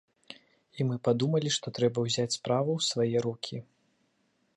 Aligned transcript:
І 0.77 0.81
мы 0.91 0.95
падумалі, 1.07 1.49
што 1.57 1.73
трэба 1.79 1.99
ўзяць 2.05 2.35
справу 2.39 2.69
ў 2.79 2.87
свае 2.89 3.17
рукі. 3.27 3.57